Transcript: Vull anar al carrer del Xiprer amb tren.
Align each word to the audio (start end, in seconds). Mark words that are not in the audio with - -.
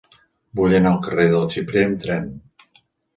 Vull 0.59 0.71
anar 0.77 0.93
al 0.93 0.97
carrer 1.07 1.25
del 1.33 1.45
Xiprer 1.57 1.83
amb 1.89 2.01
tren. 2.07 2.25